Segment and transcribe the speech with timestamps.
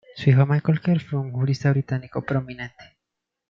[0.15, 2.97] Su hijo Michael Kerr fue un jurista británico prominente.